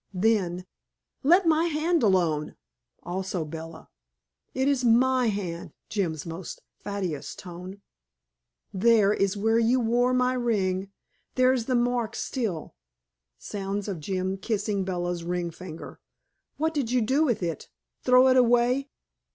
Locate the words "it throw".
17.43-18.27